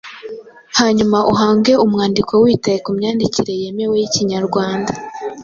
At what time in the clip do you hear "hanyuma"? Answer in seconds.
0.79-1.17